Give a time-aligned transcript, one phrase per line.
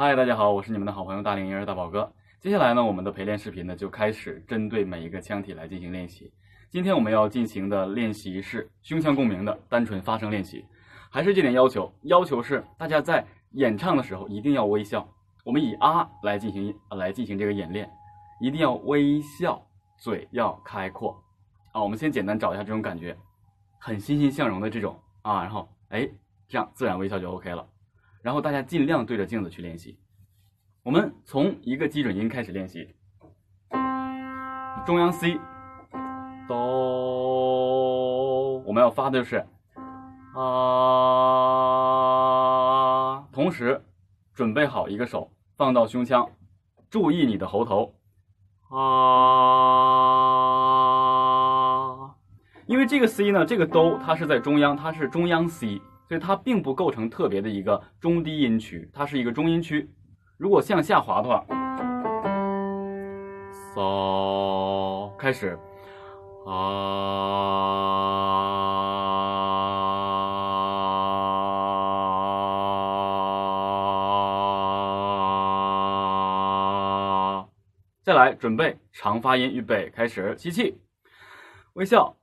[0.00, 2.10] 嗨，大家好，我是你们的好朋友大龄婴儿大宝哥。
[2.40, 6.32] 接下来呢，我们的陪练视频呢就开始针对每一个腔体来进行练习。
[6.70, 10.64] 今天我们要进行的练习是胸腔共鸣的单纯发声练习，
[11.10, 15.06] 还是这点要求，要求是大家在演唱的时候一定要微笑。
[15.44, 17.86] 我们以啊来进行来进行这个演练，
[18.40, 19.62] 一定要微笑，
[19.98, 21.22] 嘴要开阔
[21.72, 21.82] 啊。
[21.82, 23.14] 我们先简单找一下这种感觉，
[23.78, 26.08] 很欣欣向荣的这种啊，然后哎，
[26.48, 27.66] 这样自然微笑就 OK 了。
[28.22, 29.98] 然后大家尽量对着镜子去练习。
[30.82, 32.94] 我们从一个基准音开始练习，
[34.86, 35.38] 中央 C，
[36.48, 39.44] 哆，我们要发的就是
[40.34, 40.40] 啊，
[43.32, 43.84] 同时
[44.32, 46.28] 准备好一个手放到胸腔，
[46.88, 47.94] 注意你的喉头。
[48.70, 48.78] 啊，
[52.66, 59.88] 因为这个 C 呢，这个哆它是在中央，它是中央 C，所以它并不构成特别的一个中低音区，它是一个中音区。
[60.36, 61.46] 如果向下滑的话，
[63.72, 65.56] 嗦，开始，
[66.46, 67.06] 啊，
[78.02, 80.76] 再来，准备长发音，预备，开始，吸气，
[81.74, 82.19] 微笑。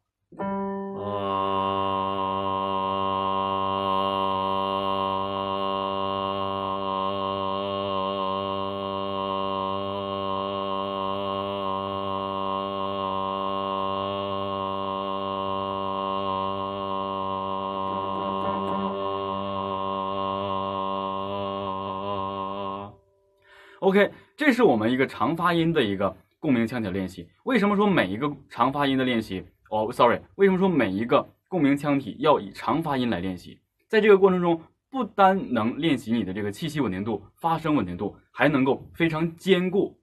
[23.79, 27.27] OK，这是我们一个长发音的一个共鸣腔体练习。
[27.43, 29.45] 为什么说每一个长发音的练习？
[29.69, 33.59] 哦，sorry，为什么说每一个共鸣腔体要以长发音来练习？
[33.87, 39.95] 在这个过程中，不单能练习你的这个气息稳定度、发声稳定度，还能够非常坚固。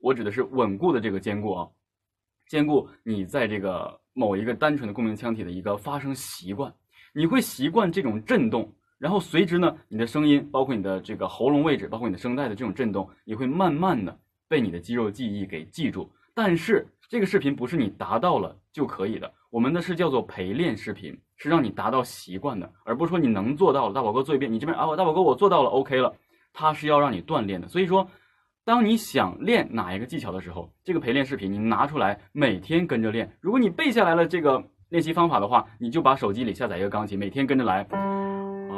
[0.00, 1.68] 我指的是稳固的这个坚固啊，
[2.48, 6.74] 坚固你在这个某一个单纯的共鸣腔体的一个发声习惯，
[7.14, 8.74] 你会习惯这种震动。
[8.98, 14.18] 然后随之呢，你的声音，包括你的这个喉咙位置，包括你的声带的这种震动，也会慢慢的
[14.48, 16.10] 被你的肌肉记忆给记住。
[16.34, 23.94] 但是这个视频不是你达到了就可以的，我们的是叫做陪练视频，是让你达到习惯的，而不是说你能做到了。
[23.94, 26.14] 大宝哥做一遍，你这边啊，大宝哥我做到了，OK 了。
[26.52, 27.68] 它是要让你锻炼的。
[27.68, 28.08] 所以说，
[28.64, 33.30] 当你想练哪一个技巧的时候，这个陪练视频你拿出来每天跟着练。
[33.40, 37.86] 如果你背下来了这个练习方法的话，你就把手机里下载一个钢琴，每天跟着来。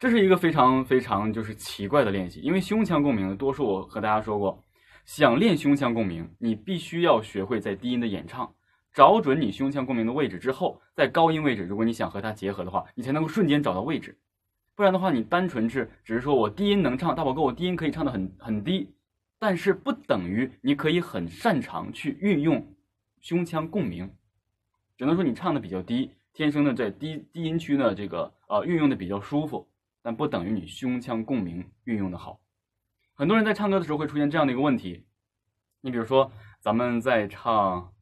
[0.00, 4.64] 这是一个非常非常就是奇怪的练习，因为胸腔共鸣，多数我和大家说过，
[5.04, 8.50] 想练胸腔共鸣，你必须要学会在低音的演唱，
[8.94, 14.16] 找准你胸腔共鸣的位置之后，在高音位置，如果你想和它结合的话，你才能够瞬间找到位置，
[14.74, 18.94] 不然的话，你单纯是只是说我低音能唱，大宝哥我低音可以唱的很很低，
[19.38, 22.74] 但是不等于你可以很擅长去运用
[23.20, 24.10] 胸腔共鸣，
[24.96, 29.68] 只能说你唱的比较低，天生的在低低音区呢，这个呃运用的比较舒服，
[30.02, 32.40] 但不等于你胸腔共鸣运用的好。
[33.14, 35.06] 很多人在唱歌的时候会出现这样的一个问题，
[35.82, 37.92] 你比如说咱们在唱，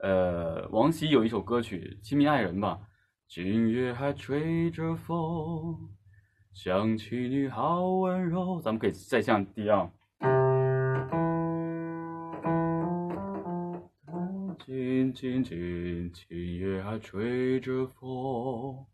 [0.00, 2.80] 呃，王晰有一首歌曲《亲密爱人》吧，
[3.26, 5.90] 今夜还吹着风，
[6.52, 9.90] 想起你好温柔，咱们可以再向低啊。
[14.64, 18.86] 静静静，今夜还吹着风。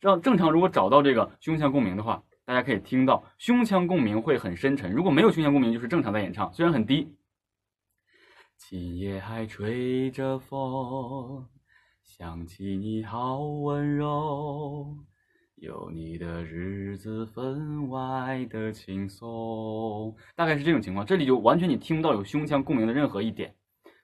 [0.00, 4.90] 这样正常，如果找到这个胸腔共鸣的话，大家可以听到胸腔共鸣会很深沉。
[4.90, 7.14] 如果没有胸腔共鸣，就是正常在演唱，虽然很低。
[8.56, 11.46] 今夜还吹着风，
[12.02, 14.96] 想起你好温柔，
[15.56, 20.16] 有你的日子分外的轻松。
[20.34, 23.54] 大概是这种情况，这里就完全你听不到有胸腔共鸣的任何一点。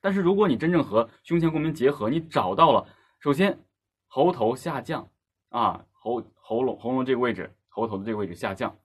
[0.03, 2.87] 但是如果你真正和胸腔共鸣结合，你找到了，
[3.19, 3.59] 首先
[4.07, 5.09] 喉头下降
[5.57, 8.77] 啊，喉喉咙喉咙这个位置，喉头的这个位置下降，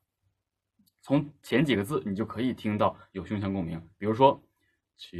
[1.01, 3.77] 从前几个字你就可以听到有胸腔共鸣。
[3.97, 4.41] 比如说
[4.95, 5.17] “七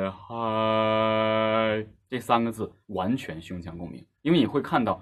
[0.00, 5.00] 夜海”这三个字完全胸腔共鸣，因为你会看到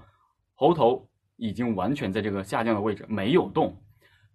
[0.52, 3.74] 喉头已经完全在这个下降的位置没有动，“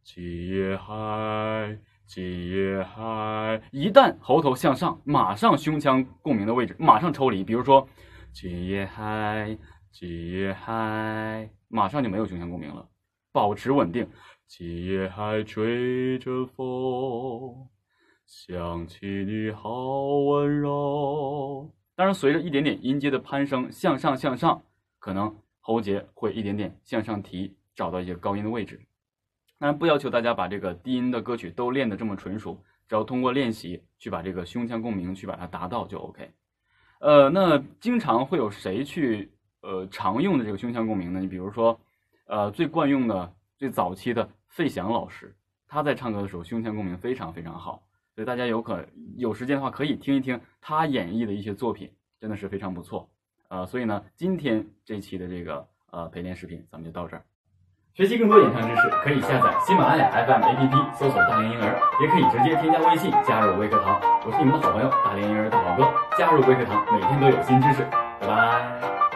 [0.03, 1.77] 七夜海”。
[2.07, 7.43] 今夜海，一旦喉头向上，马上胸腔共鸣的位置马上抽离。
[7.43, 7.87] 比如说，
[8.31, 8.85] 今夜
[9.87, 12.87] 海，今夜海，马上就没有胸腔共鸣了。
[13.31, 14.07] 保持稳定。
[14.47, 17.67] 今夜还吹着风，
[18.25, 21.69] 想起你好温柔。
[21.95, 24.61] 当然，随着一点点音阶的攀升，向上向上，
[24.99, 28.79] 可能喉结会一点点向上提，找到一些高音的位置。
[29.59, 36.31] 当然不要求大家把这个低音的歌曲都练得这么纯熟，只要通过练习去把这个胸腔共鸣去把它达到就 OK。
[36.99, 39.29] 呃，那经常会有谁去
[39.61, 41.19] 呃常用的这个胸腔共鸣呢？
[41.19, 41.79] 你比如说，
[42.25, 45.35] 呃最惯用的最早期的费翔老师，
[45.67, 47.81] 他在唱歌的时候胸腔共鸣非常非常好，
[48.15, 53.09] 所以大家有可有时间的话可以听一听他演绎的一些作品，真的是非常不错。
[53.49, 57.23] 呃，所以呢，今天这期的这个呃陪练视频咱们就到这儿。
[57.93, 63.99] 学习更多演唱知识，可以下载喜马拉雅 FM APP，搜索“大连婴儿”，也可以直接添加微信加入微课堂。
[64.23, 67.83] 我是你们的好朋友大连婴儿大宝哥，加入微课堂，每天都有新知识。
[68.19, 69.06] 拜拜。